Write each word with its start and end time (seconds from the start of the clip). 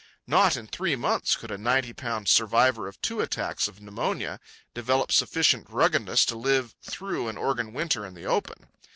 Not 0.25 0.57
in 0.57 0.65
three 0.65 0.95
months 0.95 1.35
could 1.37 1.51
a 1.51 1.59
ninety 1.59 1.93
pound 1.93 2.27
survivor 2.27 2.87
of 2.87 2.99
two 3.03 3.21
attacks 3.21 3.67
of 3.67 3.79
pneumonia 3.81 4.39
develop 4.73 5.11
sufficient 5.11 5.69
ruggedness 5.69 6.25
to 6.25 6.35
live 6.35 6.73
through 6.81 7.27
an 7.27 7.37
Oregon 7.37 7.71
winter 7.71 8.03
in 8.03 8.15
the 8.15 8.25
open. 8.25 8.65